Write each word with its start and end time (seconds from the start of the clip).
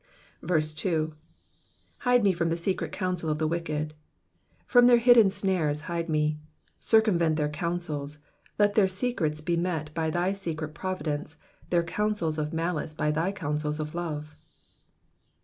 2. 0.75 1.13
Hide 1.99 2.23
me 2.23 2.33
from 2.33 2.49
the 2.49 2.57
secret 2.57 2.91
counsel 2.91 3.29
of 3.29 3.37
the 3.37 3.47
wicked,''^ 3.47 3.91
From 4.65 4.87
their 4.87 4.97
hidden 4.97 5.29
snares 5.29 5.81
hide 5.81 6.09
me. 6.09 6.39
Circumvent 6.79 7.35
their 7.35 7.47
counsel; 7.49 8.07
let 8.57 8.73
their 8.73 8.87
secrets 8.87 9.41
be 9.41 9.55
met 9.57 9.93
by 9.93 10.09
thy 10.09 10.33
secret 10.33 10.73
providence, 10.73 11.37
their 11.69 11.83
counsels 11.83 12.39
of 12.39 12.51
malice 12.51 12.95
by 12.95 13.11
thy 13.11 13.31
counsels 13.31 13.79
of 13.79 13.93
love. 13.93 14.35